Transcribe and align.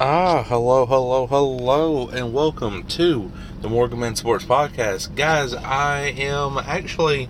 Ah, 0.00 0.44
hello, 0.44 0.86
hello, 0.86 1.26
hello, 1.26 2.08
and 2.10 2.32
welcome 2.32 2.84
to 2.84 3.32
the 3.62 3.68
Morgan 3.68 3.98
Man 3.98 4.14
Sports 4.14 4.44
Podcast. 4.44 5.16
Guys, 5.16 5.54
I 5.54 6.14
am 6.16 6.56
actually 6.56 7.28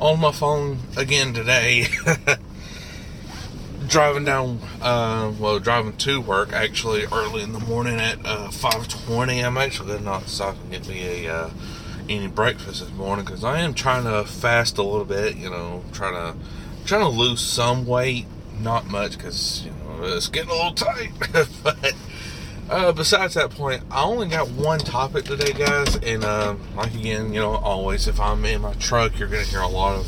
on 0.00 0.18
my 0.18 0.32
phone 0.32 0.80
again 0.96 1.32
today. 1.32 1.86
driving 3.86 4.24
down, 4.24 4.58
uh, 4.80 5.32
well, 5.38 5.60
driving 5.60 5.96
to 5.98 6.20
work 6.20 6.52
actually 6.52 7.04
early 7.04 7.40
in 7.44 7.52
the 7.52 7.60
morning 7.60 8.00
at 8.00 8.18
uh, 8.26 8.48
5:20. 8.48 9.44
I'm 9.46 9.56
actually 9.56 9.86
going 9.86 10.00
to 10.00 10.04
not 10.04 10.28
stop 10.28 10.56
and 10.60 10.72
get 10.72 10.88
me 10.88 11.26
a 11.26 11.32
uh, 11.32 11.50
any 12.08 12.26
breakfast 12.26 12.80
this 12.80 12.90
morning 12.94 13.24
because 13.24 13.44
I 13.44 13.60
am 13.60 13.74
trying 13.74 14.02
to 14.02 14.24
fast 14.24 14.76
a 14.76 14.82
little 14.82 15.04
bit. 15.04 15.36
You 15.36 15.50
know, 15.50 15.84
trying 15.92 16.14
to 16.14 16.36
trying 16.84 17.02
to 17.02 17.08
lose 17.08 17.40
some 17.40 17.86
weight, 17.86 18.26
not 18.58 18.86
much 18.86 19.16
because 19.16 19.62
you 19.64 19.70
know 19.70 19.81
it's 20.04 20.28
getting 20.28 20.50
a 20.50 20.54
little 20.54 20.74
tight. 20.74 21.12
but 21.62 21.94
uh, 22.70 22.92
besides 22.92 23.34
that 23.34 23.50
point, 23.50 23.82
I 23.90 24.02
only 24.02 24.28
got 24.28 24.48
one 24.50 24.78
topic 24.78 25.24
today, 25.24 25.52
guys. 25.52 25.96
And 25.96 26.24
uh, 26.24 26.56
like 26.74 26.94
again, 26.94 27.32
you 27.32 27.40
know, 27.40 27.52
always 27.56 28.08
if 28.08 28.20
I'm 28.20 28.44
in 28.44 28.62
my 28.62 28.74
truck, 28.74 29.18
you're 29.18 29.28
gonna 29.28 29.42
hear 29.42 29.60
a 29.60 29.68
lot 29.68 29.98
of 29.98 30.06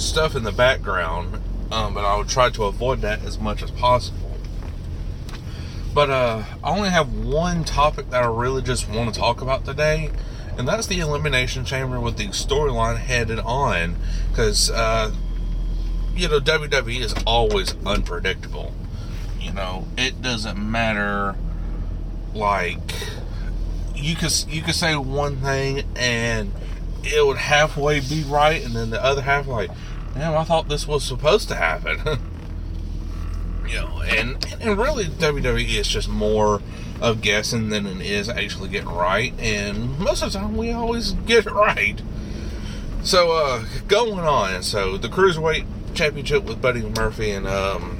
stuff 0.00 0.34
in 0.34 0.42
the 0.42 0.52
background. 0.52 1.40
Um, 1.70 1.94
but 1.94 2.04
I 2.04 2.16
would 2.18 2.28
try 2.28 2.50
to 2.50 2.64
avoid 2.64 3.00
that 3.00 3.24
as 3.24 3.38
much 3.38 3.62
as 3.62 3.70
possible. 3.70 4.32
But 5.94 6.10
uh, 6.10 6.44
I 6.62 6.76
only 6.76 6.90
have 6.90 7.12
one 7.14 7.64
topic 7.64 8.10
that 8.10 8.22
I 8.22 8.26
really 8.26 8.62
just 8.62 8.88
want 8.88 9.12
to 9.12 9.20
talk 9.20 9.40
about 9.42 9.64
today, 9.64 10.10
and 10.56 10.66
that's 10.66 10.86
the 10.86 11.00
Elimination 11.00 11.64
Chamber 11.64 12.00
with 12.00 12.16
the 12.16 12.28
storyline 12.28 12.96
headed 12.96 13.38
on. 13.38 13.96
Because, 14.30 14.70
uh, 14.70 15.12
you 16.14 16.28
know, 16.28 16.40
WWE 16.40 17.00
is 17.00 17.14
always 17.26 17.74
unpredictable. 17.84 18.72
You 19.42 19.52
know, 19.52 19.86
it 19.96 20.22
doesn't 20.22 20.58
matter 20.58 21.36
like 22.34 22.78
you 23.94 24.16
could 24.16 24.32
you 24.48 24.62
could 24.62 24.74
say 24.74 24.96
one 24.96 25.36
thing 25.36 25.82
and 25.96 26.52
it 27.04 27.26
would 27.26 27.38
halfway 27.38 28.00
be 28.00 28.22
right, 28.22 28.64
and 28.64 28.74
then 28.74 28.90
the 28.90 29.02
other 29.02 29.22
half 29.22 29.46
like, 29.46 29.70
damn, 30.14 30.36
I 30.36 30.44
thought 30.44 30.68
this 30.68 30.86
was 30.86 31.04
supposed 31.04 31.48
to 31.48 31.56
happen. 31.56 31.98
you 33.66 33.74
know, 33.74 34.02
and 34.02 34.44
and 34.60 34.78
really 34.78 35.04
WWE 35.04 35.78
is 35.78 35.88
just 35.88 36.08
more 36.08 36.62
of 37.00 37.20
guessing 37.20 37.70
than 37.70 37.86
it 37.86 38.00
is 38.00 38.28
actually 38.28 38.68
getting 38.68 38.88
right, 38.88 39.34
and 39.38 39.98
most 39.98 40.22
of 40.22 40.32
the 40.32 40.38
time 40.38 40.56
we 40.56 40.70
always 40.70 41.12
get 41.26 41.46
it 41.46 41.52
right. 41.52 42.00
So 43.02 43.32
uh 43.32 43.64
going 43.88 44.20
on, 44.20 44.62
so 44.62 44.96
the 44.96 45.08
cruiserweight 45.08 45.66
championship 45.94 46.44
with 46.44 46.62
Buddy 46.62 46.82
Murphy 46.82 47.32
and 47.32 47.46
um 47.48 47.98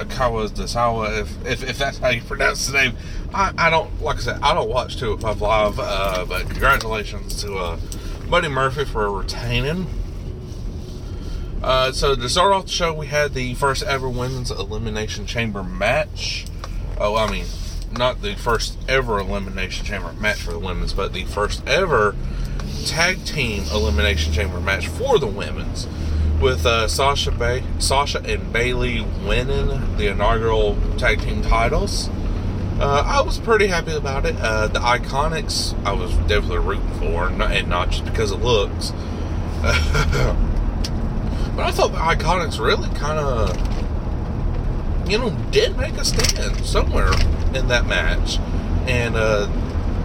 Akawa 0.00 0.48
Dasawa, 0.48 1.20
if, 1.20 1.46
if, 1.46 1.68
if 1.68 1.78
that's 1.78 1.98
how 1.98 2.08
you 2.08 2.22
pronounce 2.22 2.66
the 2.66 2.72
name. 2.72 2.96
I, 3.34 3.52
I 3.56 3.70
don't, 3.70 4.00
like 4.02 4.16
I 4.16 4.20
said, 4.20 4.40
I 4.42 4.54
don't 4.54 4.68
watch 4.68 4.96
205 4.96 5.40
Live, 5.40 5.78
uh, 5.78 6.24
but 6.26 6.48
congratulations 6.48 7.40
to 7.42 7.56
uh, 7.56 7.78
Buddy 8.28 8.48
Murphy 8.48 8.84
for 8.84 9.10
retaining. 9.10 9.86
Uh, 11.62 11.92
so 11.92 12.16
to 12.16 12.28
start 12.28 12.52
off 12.52 12.64
the 12.64 12.70
show, 12.70 12.94
we 12.94 13.06
had 13.06 13.34
the 13.34 13.54
first 13.54 13.82
ever 13.82 14.08
women's 14.08 14.50
elimination 14.50 15.26
chamber 15.26 15.62
match. 15.62 16.46
Oh, 16.98 17.16
I 17.16 17.30
mean, 17.30 17.44
not 17.92 18.22
the 18.22 18.34
first 18.34 18.78
ever 18.88 19.18
elimination 19.18 19.84
chamber 19.84 20.12
match 20.14 20.38
for 20.38 20.52
the 20.52 20.58
women's, 20.58 20.94
but 20.94 21.12
the 21.12 21.24
first 21.24 21.66
ever 21.66 22.16
tag 22.86 23.24
team 23.26 23.64
elimination 23.72 24.32
chamber 24.32 24.60
match 24.60 24.88
for 24.88 25.18
the 25.18 25.26
women's 25.26 25.86
with 26.40 26.64
uh, 26.64 26.88
Sasha 26.88 27.30
Bay, 27.30 27.62
Sasha 27.78 28.22
and 28.24 28.52
Bayley 28.52 29.02
winning 29.26 29.96
the 29.96 30.08
inaugural 30.08 30.76
tag 30.96 31.20
team 31.20 31.42
titles. 31.42 32.08
Uh, 32.80 33.04
I 33.06 33.20
was 33.20 33.38
pretty 33.38 33.66
happy 33.66 33.92
about 33.92 34.24
it. 34.24 34.36
Uh, 34.38 34.66
the 34.68 34.80
Iconics, 34.80 35.74
I 35.84 35.92
was 35.92 36.14
definitely 36.26 36.58
rooting 36.58 36.90
for, 36.98 37.28
and 37.28 37.68
not 37.68 37.90
just 37.90 38.06
because 38.06 38.32
of 38.32 38.42
looks. 38.42 38.90
but 39.60 39.74
I 41.58 41.70
thought 41.72 41.92
the 41.92 41.98
Iconics 41.98 42.58
really 42.58 42.88
kind 42.98 43.18
of, 43.18 43.54
you 45.10 45.18
know, 45.18 45.30
did 45.50 45.76
make 45.76 45.94
a 45.98 46.04
stand 46.04 46.64
somewhere 46.64 47.12
in 47.54 47.68
that 47.68 47.84
match. 47.86 48.38
And 48.88 49.14
uh, 49.14 49.46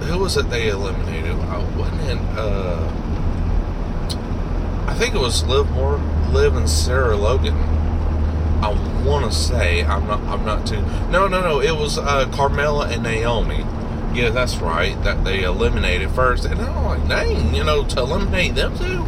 who 0.01 0.19
was 0.19 0.35
it 0.35 0.49
they 0.49 0.67
eliminated? 0.67 1.31
I 1.31 1.63
wasn't 1.77 2.01
in. 2.09 2.19
I 4.87 4.93
think 4.93 5.15
it 5.15 5.19
was 5.19 5.43
Liv 5.45 5.69
More, 5.71 5.97
Liv 6.31 6.55
and 6.55 6.69
Sarah 6.69 7.15
Logan. 7.15 7.55
I 8.61 9.03
want 9.05 9.25
to 9.25 9.37
say 9.37 9.83
I'm 9.83 10.07
not. 10.07 10.21
I'm 10.21 10.45
not 10.45 10.65
too. 10.65 10.81
No, 11.09 11.27
no, 11.27 11.41
no. 11.41 11.61
It 11.61 11.75
was 11.75 11.97
uh, 11.97 12.25
Carmella 12.31 12.91
and 12.91 13.03
Naomi. 13.03 13.65
Yeah, 14.17 14.29
that's 14.29 14.57
right. 14.57 15.01
That 15.03 15.23
they 15.23 15.43
eliminated 15.43 16.11
first, 16.11 16.45
and 16.45 16.59
I'm 16.61 16.85
like, 16.85 17.07
dang, 17.07 17.53
you 17.53 17.63
know, 17.63 17.83
to 17.85 17.99
eliminate 17.99 18.55
them 18.55 18.77
too. 18.77 19.03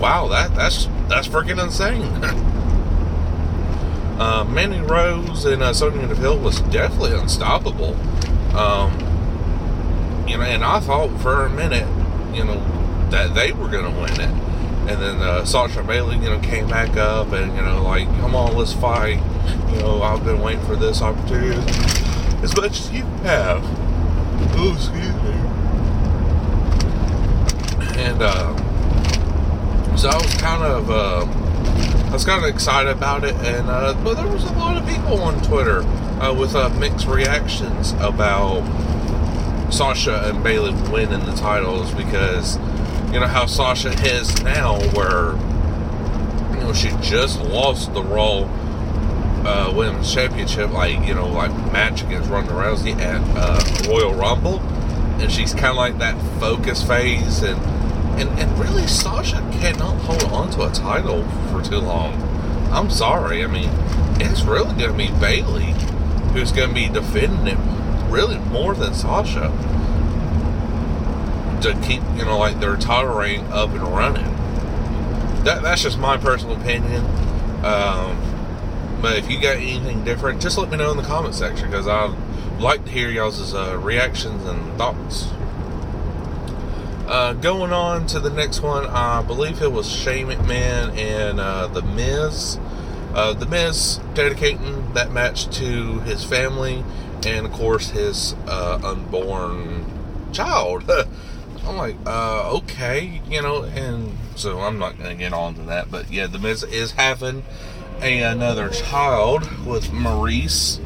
Wow, 0.00 0.28
that 0.28 0.54
that's 0.54 0.88
that's 1.08 1.28
freaking 1.28 1.62
insane. 1.62 2.02
uh, 4.20 4.44
Mandy 4.44 4.80
Rose 4.80 5.44
and 5.44 5.62
uh, 5.62 5.72
Sonya 5.72 6.06
Deville 6.06 6.38
was 6.38 6.60
definitely 6.60 7.12
unstoppable. 7.12 7.94
Um, 8.56 8.92
you 10.28 10.36
know, 10.36 10.44
and 10.44 10.64
I 10.64 10.80
thought 10.80 11.20
for 11.20 11.44
a 11.44 11.50
minute, 11.50 11.86
you 12.34 12.44
know, 12.44 12.60
that 13.10 13.34
they 13.34 13.52
were 13.52 13.68
going 13.68 13.92
to 13.92 14.00
win 14.00 14.20
it. 14.20 14.30
And 14.88 15.02
then 15.02 15.20
uh, 15.20 15.44
Sasha 15.44 15.80
and 15.80 15.88
Bayley, 15.88 16.16
you 16.16 16.30
know, 16.30 16.38
came 16.38 16.68
back 16.68 16.96
up 16.96 17.32
and, 17.32 17.56
you 17.56 17.62
know, 17.62 17.82
like, 17.82 18.06
come 18.20 18.36
on, 18.36 18.56
let's 18.56 18.72
fight. 18.72 19.20
You 19.72 19.80
know, 19.80 20.02
I've 20.02 20.24
been 20.24 20.40
waiting 20.40 20.64
for 20.64 20.76
this 20.76 21.02
opportunity 21.02 21.60
as 22.42 22.56
much 22.56 22.80
as 22.80 22.92
you 22.92 23.02
have. 23.24 23.62
Oh, 24.58 24.72
excuse 24.74 25.12
me. 25.22 25.34
And 28.00 28.22
uh, 28.22 28.56
so 29.96 30.08
I 30.08 30.16
was 30.16 30.34
kind 30.36 30.62
of, 30.62 30.90
uh, 30.90 31.24
I 32.08 32.12
was 32.12 32.24
kind 32.24 32.44
of 32.44 32.48
excited 32.48 32.92
about 32.92 33.24
it. 33.24 33.34
And 33.36 33.68
uh, 33.68 33.94
but 34.04 34.14
there 34.14 34.28
was 34.28 34.44
a 34.44 34.52
lot 34.52 34.76
of 34.76 34.88
people 34.88 35.20
on 35.20 35.42
Twitter 35.42 35.82
uh, 36.20 36.32
with 36.32 36.54
uh, 36.54 36.68
mixed 36.78 37.06
reactions 37.06 37.92
about 37.94 38.62
Sasha 39.72 40.28
and 40.28 40.44
Bayley 40.44 40.72
winning 40.90 41.26
the 41.26 41.34
titles 41.34 41.92
because 41.92 42.58
you 43.12 43.20
know 43.20 43.26
how 43.26 43.46
Sasha 43.46 43.90
is 44.04 44.42
now, 44.42 44.78
where 44.90 45.32
you 46.54 46.64
know 46.64 46.72
she 46.72 46.90
just 47.00 47.40
lost 47.40 47.92
the 47.94 48.02
Raw 48.02 48.48
uh, 49.46 49.72
Women's 49.74 50.12
Championship, 50.12 50.70
like 50.70 51.06
you 51.06 51.14
know, 51.14 51.28
like 51.28 51.50
match 51.72 52.02
against 52.02 52.30
Ronda 52.30 52.52
Rousey 52.52 52.96
at 52.96 53.22
uh, 53.36 53.88
Royal 53.88 54.14
Rumble, 54.14 54.60
and 55.20 55.30
she's 55.30 55.52
kind 55.52 55.66
of 55.66 55.76
like 55.76 55.98
that 55.98 56.20
focus 56.40 56.82
phase, 56.82 57.42
and 57.42 57.60
and 58.20 58.28
and 58.38 58.58
really 58.58 58.86
Sasha 58.86 59.38
cannot 59.52 59.96
hold 60.02 60.24
on 60.24 60.50
to 60.52 60.62
a 60.62 60.70
title 60.72 61.24
for 61.50 61.62
too 61.62 61.78
long. 61.78 62.22
I'm 62.72 62.90
sorry, 62.90 63.44
I 63.44 63.46
mean 63.46 63.70
it's 64.18 64.42
really 64.42 64.74
going 64.74 64.90
to 64.90 64.96
be 64.96 65.10
Bayley 65.20 65.74
who's 66.32 66.52
going 66.52 66.68
to 66.68 66.74
be 66.74 66.88
defending 66.88 67.46
it 67.46 67.58
really 68.10 68.38
more 68.38 68.74
than 68.74 68.94
Sasha 68.94 69.50
to 71.72 71.80
keep, 71.86 72.02
you 72.16 72.24
know, 72.24 72.38
like 72.38 72.60
their 72.60 72.76
title 72.76 73.14
reign 73.14 73.40
up 73.46 73.70
and 73.70 73.82
running. 73.82 74.24
That 75.44 75.62
that's 75.62 75.82
just 75.82 75.98
my 75.98 76.16
personal 76.16 76.56
opinion. 76.60 77.04
Um, 77.64 78.22
But 79.02 79.16
if 79.18 79.30
you 79.30 79.40
got 79.40 79.56
anything 79.56 80.04
different, 80.04 80.40
just 80.40 80.56
let 80.58 80.70
me 80.70 80.76
know 80.78 80.90
in 80.90 80.96
the 80.96 81.02
comment 81.02 81.34
section 81.34 81.70
because 81.70 81.86
I'd 81.86 82.14
like 82.58 82.84
to 82.86 82.90
hear 82.90 83.10
y'all's 83.10 83.54
uh, 83.54 83.78
reactions 83.78 84.44
and 84.46 84.76
thoughts. 84.78 85.28
Uh, 87.06 87.34
going 87.34 87.72
on 87.72 88.06
to 88.08 88.18
the 88.18 88.30
next 88.30 88.62
one, 88.62 88.86
I 88.86 89.22
believe 89.22 89.62
it 89.62 89.70
was 89.70 89.88
Shane 89.88 90.26
McMahon 90.26 90.96
and 90.96 91.38
uh, 91.38 91.68
The 91.68 91.82
Miz. 91.82 92.58
Uh, 93.14 93.32
the 93.32 93.46
Miz 93.46 94.00
dedicating 94.14 94.92
that 94.94 95.12
match 95.12 95.46
to 95.58 96.00
his 96.00 96.24
family 96.24 96.82
and, 97.24 97.46
of 97.46 97.52
course, 97.52 97.90
his 97.90 98.34
uh, 98.48 98.80
unborn 98.82 99.84
child. 100.32 100.84
I'm 101.66 101.76
like, 101.76 101.96
uh, 102.06 102.52
okay, 102.58 103.20
you 103.28 103.42
know, 103.42 103.64
and 103.64 104.16
so 104.36 104.60
I'm 104.60 104.78
not 104.78 104.96
going 104.98 105.10
to 105.10 105.16
get 105.16 105.32
on 105.32 105.54
to 105.54 105.62
that, 105.62 105.90
but 105.90 106.10
yeah, 106.10 106.28
The 106.28 106.38
Miz 106.38 106.62
is 106.62 106.92
having 106.92 107.42
a, 108.00 108.22
another 108.22 108.68
child 108.68 109.66
with 109.66 109.86
Maryse. 109.88 110.80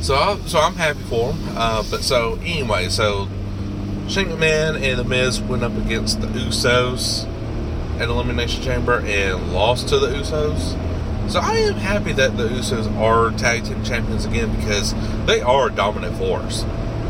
So, 0.00 0.14
I, 0.14 0.38
so 0.46 0.60
I'm 0.60 0.74
happy 0.74 1.00
for 1.00 1.32
him. 1.32 1.56
Uh, 1.56 1.82
but 1.90 2.02
so 2.02 2.38
anyway, 2.42 2.88
so 2.88 3.26
Shane 4.06 4.28
McMahon 4.28 4.80
and 4.80 4.98
The 4.98 5.04
Miz 5.04 5.40
went 5.40 5.64
up 5.64 5.76
against 5.76 6.20
the 6.20 6.26
Usos 6.28 7.26
at 7.98 8.08
Elimination 8.08 8.62
Chamber 8.62 9.00
and 9.00 9.52
lost 9.52 9.88
to 9.88 9.98
the 9.98 10.08
Usos. 10.08 10.78
So 11.30 11.40
I 11.40 11.56
am 11.56 11.74
happy 11.74 12.12
that 12.12 12.36
the 12.36 12.48
Usos 12.48 12.94
are 12.96 13.36
tag 13.38 13.64
team 13.64 13.82
champions 13.82 14.24
again 14.26 14.54
because 14.56 14.94
they 15.24 15.40
are 15.40 15.68
a 15.68 15.72
dominant 15.72 16.16
force. 16.16 16.64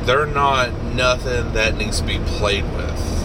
They're 0.04 0.26
not 0.26 0.72
nothing 0.94 1.52
that 1.54 1.76
needs 1.76 2.00
to 2.00 2.06
be 2.06 2.18
played 2.18 2.64
with. 2.64 3.24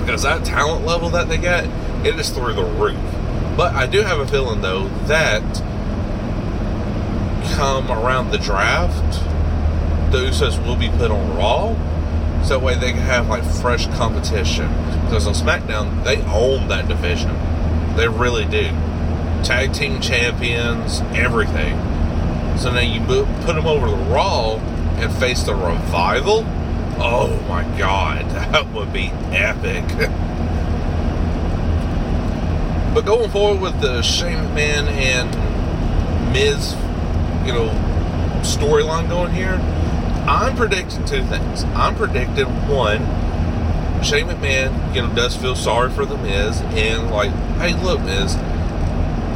Because 0.00 0.22
that 0.22 0.44
talent 0.44 0.84
level 0.84 1.08
that 1.10 1.28
they 1.28 1.38
get, 1.38 1.64
it 2.04 2.18
is 2.18 2.30
through 2.30 2.54
the 2.54 2.64
roof. 2.64 2.98
But 3.56 3.74
I 3.74 3.86
do 3.86 4.02
have 4.02 4.18
a 4.18 4.26
feeling 4.26 4.60
though 4.60 4.88
that 5.06 5.42
come 7.54 7.90
around 7.90 8.30
the 8.30 8.38
draft, 8.38 9.22
the 10.12 10.18
Usos 10.18 10.64
will 10.66 10.76
be 10.76 10.88
put 10.90 11.10
on 11.10 11.36
Raw 11.36 11.74
so 12.42 12.58
that 12.58 12.62
way 12.62 12.74
they 12.74 12.92
can 12.92 13.00
have 13.00 13.28
like 13.28 13.44
fresh 13.44 13.86
competition. 13.96 14.68
Because 15.04 15.26
on 15.26 15.34
SmackDown, 15.34 16.04
they 16.04 16.20
own 16.24 16.68
that 16.68 16.88
division. 16.88 17.34
They 17.96 18.08
really 18.08 18.44
do. 18.44 18.64
Tag 19.42 19.72
team 19.72 20.00
champions, 20.00 21.00
everything. 21.14 21.78
So 22.58 22.72
now 22.72 22.80
you 22.80 23.00
put 23.00 23.54
them 23.54 23.66
over 23.66 23.86
to 23.86 23.94
Raw 23.94 24.58
and 25.02 25.12
face 25.14 25.42
the 25.42 25.54
revival. 25.54 26.44
Oh 26.98 27.44
my 27.48 27.64
god, 27.76 28.30
that 28.30 28.72
would 28.72 28.92
be 28.92 29.10
epic. 29.32 29.84
but 32.94 33.04
going 33.04 33.30
forward 33.30 33.60
with 33.60 33.80
the 33.80 34.02
Shane 34.02 34.38
McMahon 34.38 34.86
and 34.86 36.32
Miz, 36.32 36.74
you 37.44 37.52
know, 37.52 37.68
storyline 38.42 39.08
going 39.08 39.32
here, 39.32 39.58
I'm 40.28 40.56
predicting 40.56 41.04
two 41.04 41.24
things. 41.24 41.64
I'm 41.74 41.96
predicting 41.96 42.46
one, 42.68 43.00
Shane 44.04 44.28
McMahon, 44.28 44.94
you 44.94 45.02
know, 45.02 45.12
does 45.14 45.36
feel 45.36 45.56
sorry 45.56 45.90
for 45.90 46.06
the 46.06 46.16
Miz 46.16 46.60
and 46.60 47.10
like, 47.10 47.32
hey, 47.58 47.74
look, 47.82 48.00
Miz, 48.02 48.36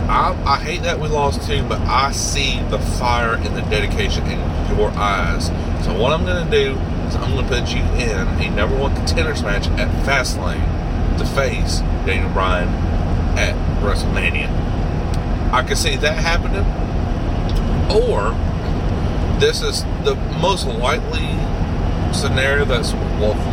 I, 0.08 0.40
I 0.46 0.56
hate 0.58 0.82
that 0.82 1.00
we 1.00 1.08
lost 1.08 1.48
too, 1.48 1.62
but 1.68 1.80
I 1.80 2.12
see 2.12 2.60
the 2.70 2.78
fire 2.78 3.34
and 3.34 3.56
the 3.56 3.62
dedication 3.62 4.24
in 4.26 4.38
your 4.76 4.90
eyes. 4.90 5.46
So 5.84 5.98
what 5.98 6.12
I'm 6.12 6.24
going 6.24 6.44
to 6.44 6.50
do 6.50 6.78
is 7.06 7.16
I'm 7.16 7.32
going 7.32 7.46
to 7.46 7.60
put 7.60 7.68
you 7.74 7.82
in 7.82 8.28
a 8.40 8.50
number 8.50 8.76
one 8.76 8.94
contenders 8.94 9.42
match 9.42 9.66
at 9.78 9.88
Fastlane 10.06 11.18
to 11.18 11.24
face 11.24 11.80
Daniel 12.06 12.32
Bryan 12.32 12.68
at 13.36 13.54
WrestleMania. 13.82 14.48
I 15.52 15.62
can 15.62 15.76
see 15.76 15.96
that 15.96 16.18
happening, 16.18 16.64
or 17.90 18.30
this 19.40 19.62
is 19.62 19.82
the 20.04 20.14
most 20.40 20.66
likely 20.66 21.28
scenario 22.12 22.64
that's 22.64 22.92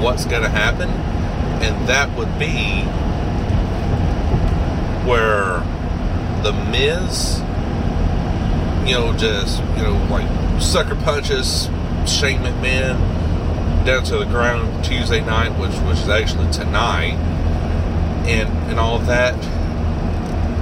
what's 0.01 0.25
going 0.25 0.44
to 0.44 0.50
happen, 0.50 0.89
and 1.61 1.88
that 1.88 2.15
would 2.17 2.38
be 2.38 2.83
where 5.07 5.63
the 6.44 6.51
Miz, 6.51 7.40
you 8.86 8.94
know, 8.94 9.16
just 9.18 9.60
you 9.78 9.84
know, 9.84 9.95
like 10.12 10.28
sucker 10.62 10.95
punches 10.95 11.68
Shane 12.06 12.40
McMahon 12.40 13.86
down 13.86 14.04
to 14.06 14.18
the 14.18 14.25
ground 14.25 14.84
Tuesday 14.84 15.22
night, 15.22 15.57
which 15.57 15.74
which 15.88 16.00
is 16.00 16.10
actually 16.10 16.51
tonight, 16.51 17.16
and 18.28 18.50
and 18.69 18.80
all 18.80 19.00
that. 19.00 19.36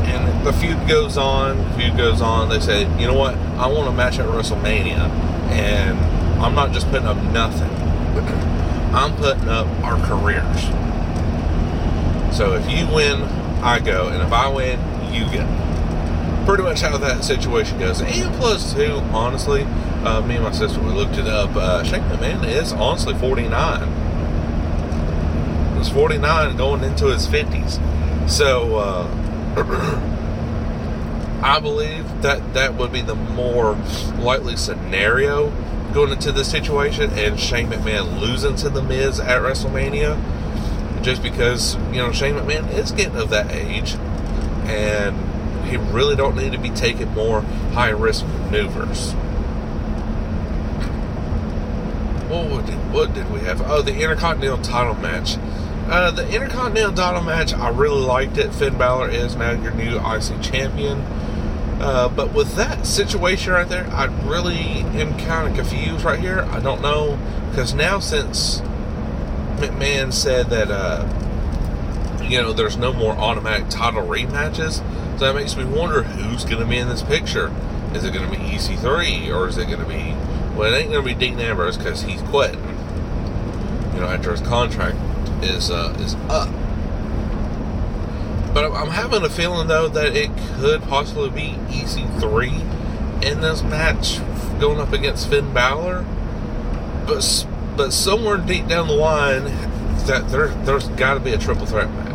And 0.06 0.45
the 0.45 0.54
feud 0.54 0.88
goes 0.88 1.18
on, 1.18 1.57
feud 1.75 1.98
goes 1.98 2.22
on. 2.22 2.50
They 2.50 2.60
say, 2.60 2.81
you 3.00 3.07
know 3.07 3.13
what? 3.13 3.36
I 3.36 3.68
want 3.68 3.88
a 3.88 3.92
match 3.92 4.19
at 4.19 4.27
WrestleMania, 4.27 5.00
and 5.50 5.98
I'm 6.42 6.54
not 6.54 6.74
just 6.74 6.88
putting 6.89 7.07
up 7.07 7.18
nothing. 7.31 7.69
I'm 8.94 9.16
putting 9.16 9.50
up 9.50 9.68
our 9.84 9.98
careers. 10.06 10.62
So 12.36 12.54
if 12.54 12.69
you 12.69 12.94
win, 12.94 13.24
I 13.63 13.80
go, 13.80 14.10
and 14.10 14.22
if 14.22 14.31
I 14.31 14.48
win, 14.48 14.80
you 15.13 15.25
go. 15.25 15.70
Pretty 16.45 16.63
much 16.63 16.81
how 16.81 16.97
that 16.97 17.23
situation 17.23 17.79
goes. 17.79 18.01
And 18.01 18.33
plus, 18.35 18.73
two, 18.73 18.95
honestly, 19.13 19.63
uh, 20.03 20.21
me 20.21 20.35
and 20.35 20.43
my 20.43 20.51
sister, 20.51 20.81
we 20.81 20.89
looked 20.89 21.17
it 21.17 21.27
up. 21.27 21.55
Uh, 21.55 21.83
Shane 21.83 22.01
McMahon 22.03 22.47
is 22.47 22.73
honestly 22.73 23.13
49. 23.13 25.77
He's 25.77 25.89
49 25.89 26.57
going 26.57 26.83
into 26.83 27.07
his 27.07 27.27
50s. 27.27 27.79
So, 28.29 28.77
uh, 28.77 29.07
I 31.43 31.59
believe 31.59 32.21
that 32.21 32.53
that 32.53 32.75
would 32.75 32.91
be 32.91 33.01
the 33.01 33.15
more 33.15 33.73
likely 34.19 34.55
scenario 34.55 35.51
going 35.93 36.11
into 36.11 36.31
this 36.31 36.49
situation 36.49 37.11
and 37.11 37.39
Shane 37.39 37.67
McMahon 37.67 38.19
losing 38.19 38.55
to 38.57 38.69
The 38.69 38.81
Miz 38.81 39.19
at 39.19 39.41
WrestleMania. 39.41 40.19
Just 41.03 41.23
because, 41.23 41.75
you 41.91 41.97
know, 41.97 42.11
Shane 42.11 42.35
McMahon 42.35 42.71
is 42.73 42.91
getting 42.91 43.15
of 43.15 43.29
that 43.31 43.51
age 43.51 43.95
and 44.65 45.17
he 45.71 45.77
really 45.77 46.15
don't 46.15 46.35
need 46.35 46.51
to 46.51 46.57
be 46.57 46.69
taking 46.69 47.09
more 47.13 47.41
high 47.73 47.89
risk 47.89 48.25
maneuvers. 48.25 49.13
What 52.29 52.65
did, 52.65 52.94
what 52.94 53.13
did 53.13 53.31
we 53.31 53.39
have? 53.41 53.62
Oh, 53.62 53.81
the 53.81 53.94
Intercontinental 53.94 54.62
title 54.62 54.95
match. 54.95 55.38
Uh, 55.89 56.12
the 56.12 56.29
Intercontinental 56.33 56.94
title 56.94 57.23
match, 57.23 57.53
I 57.53 57.69
really 57.69 58.01
liked 58.01 58.38
it. 58.38 58.53
Finn 58.53 58.77
Balor 58.77 59.09
is 59.09 59.35
now 59.35 59.51
your 59.51 59.71
new 59.71 59.97
IC 59.97 60.41
champion. 60.41 61.00
Uh, 61.81 62.09
but 62.09 62.33
with 62.33 62.56
that 62.56 62.85
situation 62.85 63.53
right 63.53 63.67
there, 63.67 63.88
I 63.88 64.06
really 64.27 64.57
am 64.57 65.17
kind 65.17 65.50
of 65.50 65.56
confused 65.56 66.05
right 66.05 66.19
here. 66.19 66.41
I 66.51 66.60
don't 66.60 66.81
know. 66.81 67.17
Because 67.50 67.74
now, 67.74 68.00
since 68.00 68.62
McMahon 69.57 70.13
said 70.13 70.50
that, 70.51 70.69
uh, 70.72 71.05
you 72.24 72.41
know, 72.41 72.53
there's 72.53 72.77
no 72.77 72.93
more 72.93 73.12
automatic 73.13 73.67
title 73.69 74.03
rematches, 74.03 74.81
that 75.22 75.36
makes 75.36 75.56
me 75.56 75.63
wonder 75.63 76.04
who's 76.04 76.44
going 76.44 76.60
to 76.60 76.66
be 76.66 76.78
in 76.78 76.90
this 76.90 77.01
picture. 77.01 77.54
Is 77.94 78.04
it 78.04 78.13
going 78.13 78.30
to 78.30 78.32
be 78.32 78.44
EC3 78.44 79.34
or 79.34 79.48
is 79.48 79.58
it 79.58 79.66
going 79.66 79.80
to 79.80 79.86
be 79.86 80.16
well, 80.56 80.74
it 80.74 80.78
ain't 80.78 80.92
gonna 80.92 81.04
be 81.04 81.13
Dean 81.13 81.40
Ambrose 81.40 81.78
because 81.78 82.04
he's 82.04 82.22
quitting. 82.24 82.60
You 83.94 84.01
know, 84.01 84.08
after 84.08 84.32
his 84.32 84.42
contract 84.42 84.98
is 85.44 85.72
uh, 85.72 85.96
is 86.00 86.16
up. 86.30 86.50
But 88.54 88.72
I'm 88.74 88.90
having 88.90 89.24
a 89.24 89.30
feeling 89.30 89.68
though 89.68 89.88
that 89.88 90.16
it 90.16 90.30
could 90.58 90.84
possibly 90.84 91.30
be 91.30 91.56
EC3 91.70 93.24
in 93.24 93.42
this 93.42 93.63
match 93.63 94.20
going 94.60 94.80
up 94.80 94.92
against 94.92 95.30
Finn 95.30 95.54
Balor. 95.54 96.06
But 97.08 97.48
but 97.78 97.94
somewhere 97.94 98.38
deep 98.38 98.68
down 98.68 98.88
the 98.88 98.94
line, 98.94 99.46
that 100.06 100.30
there 100.30 100.50
there's 100.50 100.90
got 100.90 101.13
to 101.13 101.22
be 101.22 101.32
a 101.32 101.38
triple 101.38 101.66
threat 101.66 101.90
match 101.90 102.11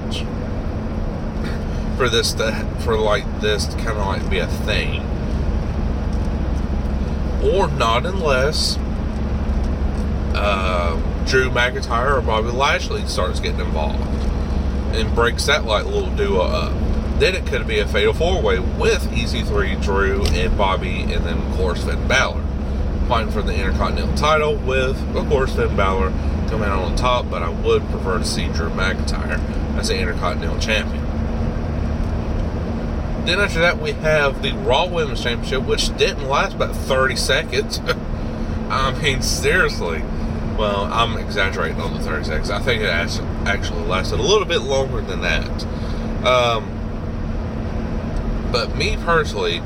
for 1.96 2.08
this 2.08 2.32
to 2.34 2.52
for 2.80 2.96
like 2.96 3.40
this 3.40 3.66
to 3.66 3.76
kind 3.76 3.90
of 3.90 4.06
like 4.06 4.28
be 4.28 4.38
a 4.38 4.46
thing 4.46 5.02
or 7.42 7.68
not 7.68 8.04
unless 8.04 8.76
uh, 10.34 10.94
Drew 11.26 11.50
McIntyre 11.50 12.18
or 12.18 12.20
Bobby 12.20 12.48
Lashley 12.48 13.06
starts 13.06 13.40
getting 13.40 13.60
involved 13.60 14.00
and 14.94 15.14
breaks 15.14 15.46
that 15.46 15.64
like 15.64 15.84
little 15.84 16.14
duo 16.16 16.42
up. 16.42 16.72
Then 17.18 17.34
it 17.34 17.46
could 17.46 17.66
be 17.66 17.78
a 17.78 17.88
fatal 17.88 18.12
four 18.12 18.42
way 18.42 18.58
with 18.58 19.08
EC3, 19.10 19.82
Drew, 19.82 20.24
and 20.26 20.56
Bobby, 20.58 21.00
and 21.02 21.24
then 21.24 21.38
of 21.38 21.56
course 21.56 21.82
Finn 21.82 22.06
Balor 22.06 22.44
fighting 23.08 23.32
for 23.32 23.42
the 23.42 23.54
Intercontinental 23.54 24.14
title 24.16 24.56
with, 24.56 25.00
of 25.16 25.28
course, 25.28 25.54
Finn 25.54 25.76
Balor 25.76 26.10
coming 26.48 26.68
out 26.68 26.80
on 26.80 26.96
top. 26.96 27.30
But 27.30 27.42
I 27.42 27.48
would 27.48 27.88
prefer 27.88 28.18
to 28.18 28.24
see 28.24 28.48
Drew 28.48 28.70
McIntyre 28.70 29.38
as 29.76 29.88
the 29.88 29.98
Intercontinental 29.98 30.58
Champion. 30.58 31.05
Then 33.26 33.40
after 33.40 33.58
that, 33.58 33.80
we 33.80 33.90
have 33.92 34.40
the 34.42 34.52
Raw 34.52 34.86
Women's 34.86 35.22
Championship, 35.22 35.64
which 35.64 35.94
didn't 35.96 36.28
last 36.28 36.54
about 36.54 36.76
30 36.76 37.16
seconds. 37.16 37.80
I 38.70 38.96
mean, 39.02 39.20
seriously. 39.20 40.02
Well, 40.56 40.84
I'm 40.84 41.18
exaggerating 41.18 41.80
on 41.80 41.92
the 41.94 42.00
30 42.00 42.24
seconds. 42.24 42.50
I 42.50 42.60
think 42.60 42.82
it 42.82 42.88
actually 42.88 43.84
lasted 43.84 44.20
a 44.20 44.22
little 44.22 44.46
bit 44.46 44.62
longer 44.62 45.00
than 45.00 45.22
that. 45.22 45.64
Um, 46.24 46.70
But 48.52 48.76
me 48.76 48.96
personally, 48.96 49.60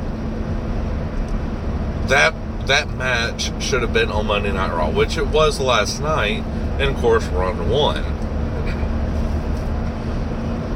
that 2.09 2.35
that 2.67 2.91
match 2.91 3.53
should 3.63 3.83
have 3.83 3.93
been 3.93 4.11
on 4.11 4.27
Monday 4.27 4.53
Night 4.53 4.73
Raw, 4.73 4.91
which 4.91 5.17
it 5.17 5.27
was 5.29 5.61
last 5.61 6.01
night, 6.01 6.43
and 6.79 6.95
of 6.95 6.97
course 6.97 7.27
Ronda 7.27 7.63
won. 7.65 8.03
One. 8.05 8.15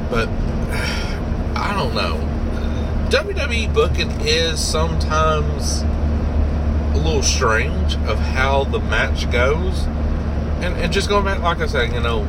But 0.09 0.29
I 1.57 1.73
don't 1.73 1.95
know. 1.95 2.24
WWE 3.09 3.71
booking 3.71 4.09
is 4.21 4.59
sometimes 4.59 5.83
a 6.95 6.97
little 6.97 7.21
strange 7.21 7.95
of 8.07 8.17
how 8.17 8.63
the 8.63 8.79
match 8.79 9.29
goes. 9.31 9.83
And, 10.63 10.75
and 10.77 10.91
just 10.91 11.07
going 11.07 11.23
back, 11.23 11.39
like 11.39 11.59
I 11.59 11.67
said, 11.67 11.93
you 11.93 11.99
know, 11.99 12.23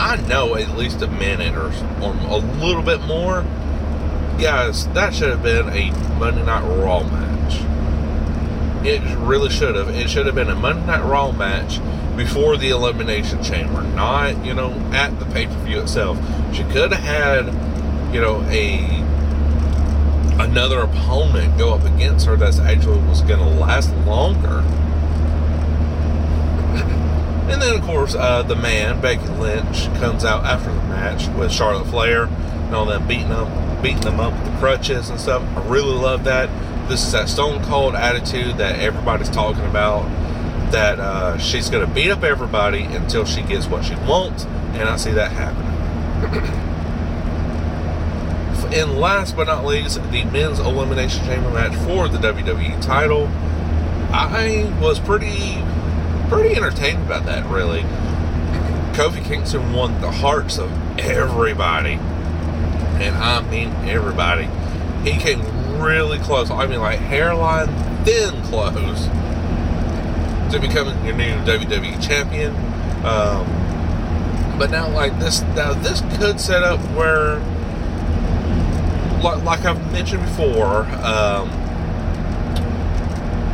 I 0.00 0.16
know 0.28 0.56
at 0.56 0.76
least 0.76 1.00
a 1.02 1.06
minute 1.06 1.54
or, 1.54 1.66
or 2.02 2.14
a 2.28 2.38
little 2.38 2.82
bit 2.82 3.02
more. 3.02 3.42
Guys, 4.40 4.88
that 4.88 5.14
should 5.14 5.30
have 5.30 5.44
been 5.44 5.68
a 5.68 5.90
Monday 6.18 6.44
Night 6.44 6.62
Raw 6.62 7.04
match. 7.04 8.84
It 8.84 9.00
really 9.18 9.48
should 9.48 9.76
have. 9.76 9.88
It 9.90 10.10
should 10.10 10.26
have 10.26 10.34
been 10.34 10.50
a 10.50 10.56
Monday 10.56 10.86
Night 10.86 11.04
Raw 11.04 11.30
match 11.30 11.80
before 12.16 12.56
the 12.56 12.70
Elimination 12.70 13.44
Chamber, 13.44 13.82
not, 13.82 14.44
you 14.44 14.54
know, 14.54 14.72
at 14.92 15.18
the 15.20 15.24
pay 15.26 15.46
per 15.46 15.58
view 15.64 15.80
itself. 15.80 16.18
She 16.52 16.64
could 16.64 16.92
have 16.92 17.02
had, 17.02 18.14
you 18.14 18.20
know, 18.20 18.42
a 18.48 18.95
another 20.38 20.80
opponent 20.80 21.56
go 21.58 21.74
up 21.74 21.84
against 21.84 22.26
her 22.26 22.36
that's 22.36 22.58
actually 22.58 23.00
was 23.08 23.22
going 23.22 23.40
to 23.40 23.60
last 23.60 23.94
longer. 24.06 24.62
And 27.46 27.62
then, 27.62 27.76
of 27.76 27.82
course, 27.82 28.16
uh, 28.16 28.42
the 28.42 28.56
man, 28.56 29.00
Becky 29.00 29.28
Lynch, 29.28 29.86
comes 30.00 30.24
out 30.24 30.44
after 30.44 30.68
the 30.68 30.82
match 30.82 31.28
with 31.38 31.52
Charlotte 31.52 31.86
Flair 31.86 32.24
and 32.24 32.74
all 32.74 32.86
them 32.86 33.06
beating 33.06 33.28
them, 33.28 33.80
beating 33.80 34.00
them 34.00 34.18
up 34.18 34.32
with 34.32 34.52
the 34.52 34.58
crutches 34.58 35.10
and 35.10 35.20
stuff. 35.20 35.44
I 35.56 35.64
really 35.68 35.94
love 35.94 36.24
that. 36.24 36.50
This 36.88 37.06
is 37.06 37.12
that 37.12 37.28
stone 37.28 37.62
cold 37.62 37.94
attitude 37.94 38.56
that 38.58 38.80
everybody's 38.80 39.30
talking 39.30 39.64
about. 39.64 40.02
That 40.72 40.98
uh, 40.98 41.38
she's 41.38 41.70
going 41.70 41.86
to 41.86 41.94
beat 41.94 42.10
up 42.10 42.24
everybody 42.24 42.82
until 42.82 43.24
she 43.24 43.42
gets 43.42 43.68
what 43.68 43.84
she 43.84 43.94
wants, 43.94 44.44
and 44.74 44.88
I 44.88 44.96
see 44.96 45.12
that 45.12 45.30
happening. 45.30 46.62
and 48.76 48.98
last 48.98 49.36
but 49.36 49.46
not 49.46 49.64
least, 49.64 49.96
the 50.10 50.24
men's 50.24 50.58
elimination 50.58 51.24
chamber 51.24 51.50
match 51.50 51.74
for 51.84 52.08
the 52.08 52.18
WWE 52.18 52.80
title. 52.80 53.28
I 54.12 54.72
was 54.80 55.00
pretty 55.00 55.62
pretty 56.28 56.56
entertained 56.56 57.04
about 57.04 57.26
that, 57.26 57.46
really. 57.46 57.82
Kofi 58.92 59.24
Kingston 59.24 59.72
won 59.72 60.00
the 60.00 60.10
hearts 60.10 60.58
of 60.58 60.70
everybody. 60.98 61.94
And 61.94 63.14
I 63.16 63.42
mean 63.42 63.68
everybody. 63.88 64.48
He 65.08 65.18
came 65.18 65.40
really 65.80 66.18
close. 66.18 66.50
I 66.50 66.66
mean, 66.66 66.80
like 66.80 66.98
hairline 66.98 67.68
thin 68.04 68.42
close 68.44 69.06
to 70.52 70.58
becoming 70.60 71.04
your 71.04 71.16
new 71.16 71.34
WWE 71.44 72.06
champion. 72.06 72.54
Um, 73.04 73.46
but 74.58 74.70
now, 74.70 74.88
like 74.88 75.18
this, 75.18 75.42
now 75.54 75.74
this 75.74 76.02
could 76.16 76.40
set 76.40 76.62
up 76.62 76.80
where, 76.96 77.38
like, 79.22 79.42
like 79.44 79.64
I've 79.64 79.92
mentioned 79.92 80.22
before, 80.22 80.82
um, 81.04 81.50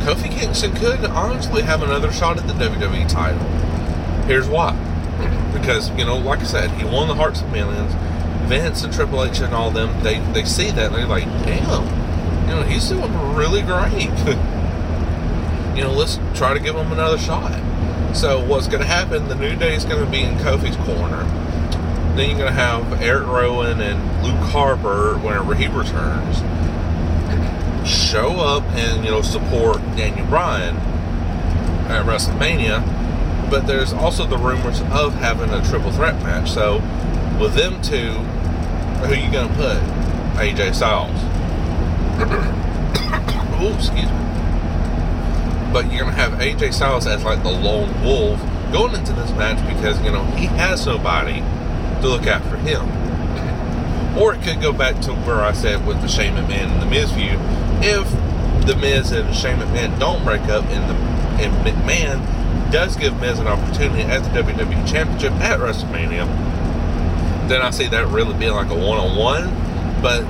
Kofi 0.03 0.29
Kingston 0.29 0.73
could 0.73 1.05
honestly 1.05 1.61
have 1.61 1.81
another 1.81 2.11
shot 2.11 2.37
at 2.37 2.45
the 2.47 2.53
WWE 2.53 3.07
title. 3.07 3.39
Here's 4.27 4.49
why. 4.49 4.73
Because, 5.53 5.89
you 5.91 6.03
know, 6.05 6.17
like 6.17 6.39
I 6.39 6.43
said, 6.43 6.71
he 6.71 6.83
won 6.83 7.07
the 7.07 7.15
hearts 7.15 7.41
of 7.41 7.51
millions. 7.51 7.93
Vince 8.49 8.83
and 8.83 8.93
Triple 8.93 9.23
H 9.23 9.39
and 9.39 9.53
all 9.53 9.71
them, 9.71 10.03
they, 10.03 10.19
they 10.33 10.43
see 10.43 10.71
that 10.71 10.87
and 10.87 10.95
they're 10.95 11.07
like, 11.07 11.23
damn, 11.45 11.85
you 12.47 12.55
know, 12.55 12.63
he's 12.63 12.89
doing 12.89 13.11
really 13.33 13.61
great. 13.61 14.09
you 15.77 15.83
know, 15.83 15.93
let's 15.95 16.19
try 16.37 16.53
to 16.53 16.59
give 16.59 16.75
him 16.75 16.91
another 16.91 17.17
shot. 17.17 17.53
So 18.13 18.45
what's 18.45 18.67
going 18.67 18.81
to 18.81 18.87
happen, 18.87 19.29
the 19.29 19.35
New 19.35 19.55
Day 19.55 19.73
is 19.75 19.85
going 19.85 20.03
to 20.03 20.11
be 20.11 20.21
in 20.21 20.35
Kofi's 20.35 20.75
corner. 20.75 21.23
Then 22.15 22.29
you're 22.29 22.37
going 22.37 22.53
to 22.53 22.59
have 22.59 23.01
Eric 23.01 23.27
Rowan 23.27 23.81
and 23.81 24.23
Luke 24.23 24.49
Harper 24.51 25.17
whenever 25.17 25.55
he 25.55 25.67
returns 25.67 26.41
show 27.85 28.39
up 28.39 28.63
and 28.73 29.03
you 29.03 29.11
know 29.11 29.21
support 29.21 29.77
Daniel 29.95 30.25
Bryan 30.27 30.75
at 31.87 32.05
WrestleMania. 32.05 32.81
But 33.49 33.67
there's 33.67 33.93
also 33.93 34.25
the 34.25 34.37
rumors 34.37 34.81
of 34.81 35.13
having 35.15 35.49
a 35.49 35.63
triple 35.63 35.91
threat 35.91 36.15
match. 36.23 36.51
So 36.51 36.75
with 37.39 37.55
them 37.55 37.81
two, 37.81 38.11
who 39.01 39.13
are 39.13 39.15
you 39.15 39.31
gonna 39.31 39.53
put? 39.55 39.77
AJ 40.39 40.75
Styles. 40.75 41.11
oh, 43.59 43.73
excuse 43.75 44.05
me. 44.05 45.73
But 45.73 45.91
you're 45.91 46.05
gonna 46.05 46.13
have 46.13 46.33
AJ 46.33 46.73
Styles 46.73 47.05
as 47.05 47.23
like 47.23 47.43
the 47.43 47.51
lone 47.51 48.03
wolf 48.03 48.39
going 48.71 48.95
into 48.95 49.13
this 49.13 49.29
match 49.31 49.57
because 49.75 50.01
you 50.03 50.11
know 50.11 50.23
he 50.35 50.45
has 50.45 50.85
nobody 50.85 51.41
to 52.03 52.09
look 52.09 52.27
out 52.27 52.43
for 52.43 52.57
him. 52.57 52.83
Or 54.17 54.35
it 54.35 54.43
could 54.43 54.61
go 54.61 54.73
back 54.73 55.01
to 55.03 55.13
where 55.13 55.41
I 55.41 55.53
said 55.53 55.87
with 55.87 56.01
the 56.01 56.07
Shane 56.07 56.35
McMahon 56.35 56.69
and 56.69 56.81
the 56.81 56.85
Miz 56.85 57.11
feud. 57.11 57.39
If 57.81 58.11
the 58.67 58.75
Miz 58.75 59.11
and 59.11 59.29
the 59.29 59.33
Shane 59.33 59.57
McMahon 59.57 59.97
don't 59.99 60.23
break 60.23 60.41
up 60.43 60.65
and 60.65 60.89
the 60.89 61.13
and 61.43 61.65
McMahon 61.65 62.71
does 62.71 62.95
give 62.95 63.19
Miz 63.19 63.39
an 63.39 63.47
opportunity 63.47 64.03
at 64.03 64.23
the 64.23 64.29
WWE 64.41 64.87
Championship 64.87 65.31
at 65.33 65.59
WrestleMania, 65.59 66.27
then 67.47 67.61
I 67.61 67.71
see 67.71 67.87
that 67.87 68.07
really 68.07 68.37
being 68.37 68.53
like 68.53 68.69
a 68.69 68.75
one-on-one. 68.75 70.01
But 70.01 70.23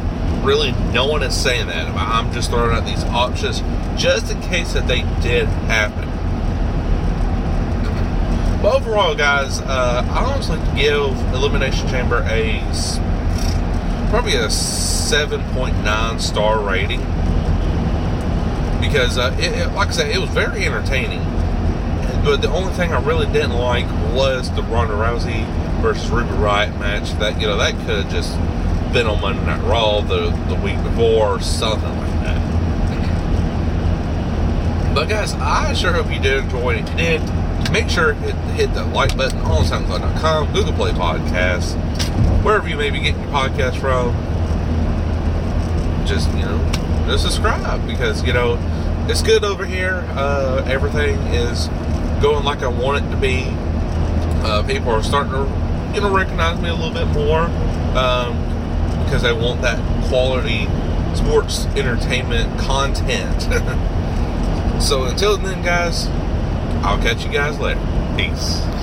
really, 0.43 0.71
no 0.93 1.07
one 1.07 1.23
is 1.23 1.35
saying 1.35 1.67
that. 1.67 1.87
I'm 1.89 2.31
just 2.31 2.49
throwing 2.51 2.75
out 2.75 2.85
these 2.85 3.03
options 3.05 3.61
just 4.01 4.31
in 4.31 4.39
case 4.41 4.73
that 4.73 4.87
they 4.87 5.01
did 5.21 5.47
happen. 5.47 6.12
But 8.63 8.75
overall, 8.75 9.13
guys, 9.13 9.59
uh, 9.59 10.07
I 10.09 10.23
honestly 10.23 10.57
give 10.73 11.11
Elimination 11.33 11.85
Chamber 11.89 12.25
a 12.29 12.61
probably 14.09 14.35
a 14.35 14.47
7.9 14.47 16.21
star 16.21 16.61
rating 16.61 17.01
because 18.79 19.17
uh, 19.17 19.35
it, 19.37 19.51
it, 19.51 19.73
like 19.73 19.89
I 19.89 19.91
said, 19.91 20.15
it 20.15 20.19
was 20.19 20.29
very 20.29 20.65
entertaining. 20.65 21.19
But 22.23 22.41
the 22.41 22.49
only 22.49 22.71
thing 22.71 22.93
I 22.93 23.03
really 23.03 23.25
didn't 23.25 23.51
like 23.51 23.83
was 24.15 24.49
the 24.55 24.63
Ronda 24.63 24.93
Rousey 24.93 25.45
versus 25.81 26.09
Ruby 26.09 26.29
Riott 26.29 26.79
match. 26.79 27.11
That 27.19 27.41
you 27.41 27.47
know 27.47 27.57
that 27.57 27.73
could 27.85 28.05
have 28.05 28.09
just 28.09 28.33
been 28.93 29.07
on 29.07 29.19
Monday 29.19 29.45
Night 29.45 29.61
Raw 29.63 29.99
the 29.99 30.29
the 30.47 30.55
week 30.55 30.81
before 30.83 31.35
or 31.35 31.41
something 31.41 31.97
like 31.97 32.11
that. 32.23 32.39
But 34.95 35.09
guys, 35.09 35.33
I 35.33 35.73
sure 35.73 35.91
hope 35.91 36.09
you 36.09 36.21
did 36.21 36.45
enjoy 36.45 36.75
it. 36.75 36.83
If 36.83 36.89
you 36.91 36.95
did, 36.95 37.42
make 37.73 37.89
sure 37.89 38.13
hit 38.13 38.35
hit 38.55 38.73
that 38.75 38.93
like 38.93 39.17
button 39.17 39.39
on 39.39 39.65
SoundCloud.com, 39.65 40.53
Google 40.53 40.73
Play 40.73 40.91
Podcasts, 40.91 41.73
wherever 42.43 42.69
you 42.69 42.77
may 42.77 42.91
be 42.91 42.99
getting 42.99 43.19
your 43.19 43.31
podcast 43.31 43.79
from. 43.79 44.13
Just 46.05 46.29
you 46.35 46.43
know, 46.43 46.71
just 47.07 47.23
subscribe 47.23 47.85
because 47.87 48.23
you 48.23 48.31
know 48.31 48.59
it's 49.09 49.23
good 49.23 49.43
over 49.43 49.65
here. 49.65 50.05
Uh, 50.11 50.63
everything 50.67 51.19
is 51.33 51.67
going 52.21 52.45
like 52.45 52.61
I 52.61 52.67
want 52.67 53.03
it 53.03 53.09
to 53.09 53.17
be. 53.17 53.47
Uh, 54.45 54.61
people 54.67 54.91
are 54.91 55.01
starting 55.01 55.31
to 55.31 55.95
you 55.95 56.01
know 56.01 56.15
recognize 56.15 56.61
me 56.61 56.69
a 56.69 56.75
little 56.75 56.93
bit 56.93 57.07
more 57.07 57.45
um, 57.97 58.37
because 59.03 59.23
they 59.23 59.33
want 59.33 59.63
that 59.63 59.79
quality 60.09 60.67
sports 61.15 61.65
entertainment 61.75 62.59
content. 62.59 63.41
so 64.81 65.05
until 65.05 65.37
then, 65.37 65.63
guys, 65.63 66.07
I'll 66.83 67.01
catch 67.01 67.25
you 67.25 67.31
guys 67.31 67.57
later. 67.59 67.79
Peace. 68.17 68.82